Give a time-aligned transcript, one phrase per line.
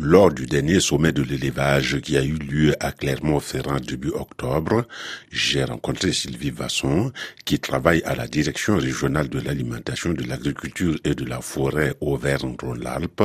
[0.00, 4.84] Lors du dernier sommet de l'élevage qui a eu lieu à Clermont-Ferrand début octobre,
[5.32, 7.10] j'ai rencontré Sylvie Vasson,
[7.44, 13.24] qui travaille à la direction régionale de l'alimentation, de l'agriculture et de la forêt Auvergne-Rhône-Alpes,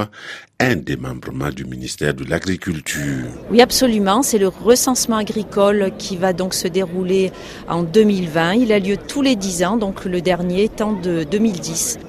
[0.59, 3.27] un des membres du ministère de l'Agriculture.
[3.51, 4.23] Oui, absolument.
[4.23, 7.31] C'est le recensement agricole qui va donc se dérouler
[7.67, 8.53] en 2020.
[8.53, 11.99] Il a lieu tous les 10 ans, donc le dernier étant de 2010.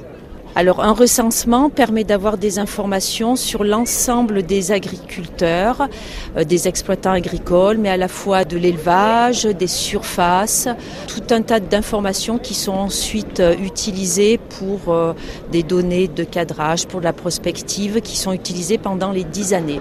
[0.57, 5.89] Alors un recensement permet d'avoir des informations sur l'ensemble des agriculteurs,
[6.37, 10.69] euh, des exploitants agricoles, mais à la fois de l'élevage, des surfaces,
[11.09, 15.13] tout un tas d'informations qui sont ensuite euh, utilisées pour euh,
[15.51, 19.81] des données de cadrage, pour la prospective, qui sont utilisées pendant les dix années.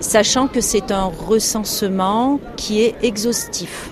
[0.00, 3.90] Sachant que c'est un recensement qui est exhaustif.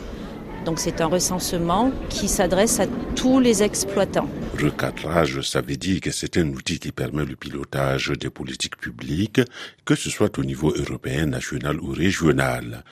[0.66, 4.28] Donc c'est un recensement qui s'adresse à tous les exploitants.
[4.60, 9.40] Recadrage, ça veut dire que c'est un outil qui permet le pilotage des politiques publiques,
[9.84, 12.82] que ce soit au niveau européen, national ou régional.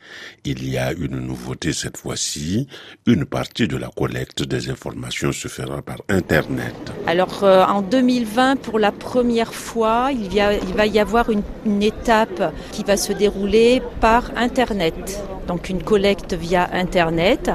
[0.44, 2.68] Il y a une nouveauté cette fois-ci,
[3.06, 6.76] une partie de la collecte des informations se fera par Internet.
[7.08, 11.82] Alors euh, en 2020, pour la première fois, il, il va y avoir une, une
[11.82, 15.20] étape qui va se dérouler par Internet.
[15.48, 17.50] Donc une collecte via Internet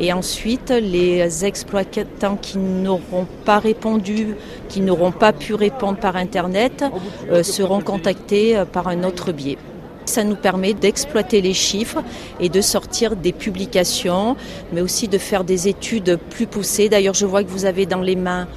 [0.00, 4.34] et ensuite les exploitants qui n'auront pas répondu,
[4.68, 6.84] qui n'auront pas pu répondre par Internet,
[7.30, 9.58] euh, seront contactés euh, par un autre biais.
[10.04, 12.02] Ça nous permet d'exploiter les chiffres
[12.40, 14.36] et de sortir des publications,
[14.72, 16.88] mais aussi de faire des études plus poussées.
[16.88, 18.48] D'ailleurs, je vois que vous avez dans les mains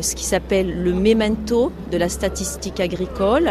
[0.00, 3.50] ce qui s'appelle le memento de la statistique agricole.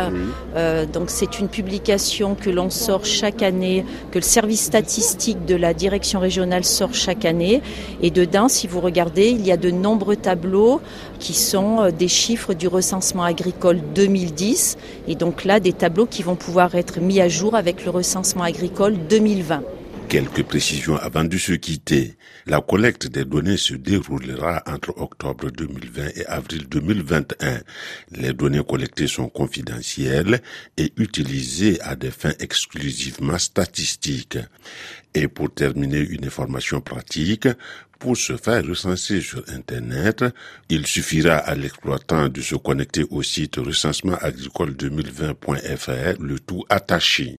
[0.55, 5.55] Euh, donc c'est une publication que l'on sort chaque année, que le service statistique de
[5.55, 7.61] la direction régionale sort chaque année.
[8.01, 10.81] Et dedans, si vous regardez, il y a de nombreux tableaux
[11.19, 14.77] qui sont euh, des chiffres du recensement agricole 2010.
[15.07, 18.43] Et donc là, des tableaux qui vont pouvoir être mis à jour avec le recensement
[18.43, 19.61] agricole 2020.
[20.11, 22.17] Quelques précisions avant de se quitter.
[22.45, 27.61] La collecte des données se déroulera entre octobre 2020 et avril 2021.
[28.11, 30.41] Les données collectées sont confidentielles
[30.75, 34.37] et utilisées à des fins exclusivement statistiques.
[35.13, 37.47] Et pour terminer, une information pratique.
[37.97, 40.25] Pour se faire recenser sur Internet,
[40.67, 47.29] il suffira à l'exploitant de se connecter au site recensementagricole2020.fr, le tout attaché.